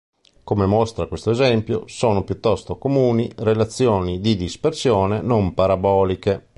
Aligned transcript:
Come 0.43 0.65
mostra 0.65 1.05
questo 1.05 1.29
esempio 1.29 1.83
sono 1.85 2.23
piuttosto 2.23 2.79
comuni 2.79 3.31
relazioni 3.35 4.19
di 4.19 4.35
dispersione 4.35 5.21
non 5.21 5.53
paraboliche. 5.53 6.47